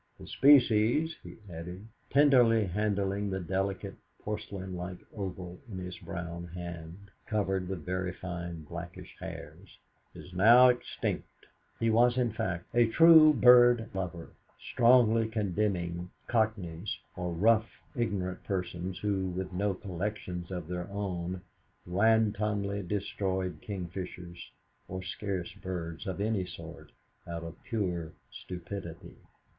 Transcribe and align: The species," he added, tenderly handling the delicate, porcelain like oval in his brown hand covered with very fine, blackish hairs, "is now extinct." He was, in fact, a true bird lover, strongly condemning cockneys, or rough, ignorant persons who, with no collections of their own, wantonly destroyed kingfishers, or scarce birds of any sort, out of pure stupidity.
The 0.19 0.25
species," 0.25 1.15
he 1.21 1.37
added, 1.47 1.87
tenderly 2.09 2.65
handling 2.65 3.29
the 3.29 3.39
delicate, 3.39 3.93
porcelain 4.23 4.75
like 4.75 4.97
oval 5.15 5.59
in 5.71 5.77
his 5.77 5.95
brown 5.99 6.47
hand 6.47 7.11
covered 7.27 7.69
with 7.69 7.85
very 7.85 8.11
fine, 8.11 8.63
blackish 8.63 9.15
hairs, 9.19 9.77
"is 10.15 10.33
now 10.33 10.69
extinct." 10.69 11.45
He 11.79 11.91
was, 11.91 12.17
in 12.17 12.31
fact, 12.31 12.65
a 12.73 12.87
true 12.89 13.31
bird 13.31 13.91
lover, 13.93 14.31
strongly 14.71 15.27
condemning 15.29 16.09
cockneys, 16.27 16.97
or 17.15 17.31
rough, 17.31 17.69
ignorant 17.95 18.43
persons 18.43 18.97
who, 18.97 19.27
with 19.27 19.53
no 19.53 19.75
collections 19.75 20.49
of 20.49 20.67
their 20.67 20.89
own, 20.89 21.41
wantonly 21.85 22.81
destroyed 22.81 23.59
kingfishers, 23.61 24.49
or 24.87 25.03
scarce 25.03 25.53
birds 25.53 26.07
of 26.07 26.19
any 26.19 26.43
sort, 26.47 26.91
out 27.27 27.43
of 27.43 27.61
pure 27.63 28.13
stupidity. 28.31 29.17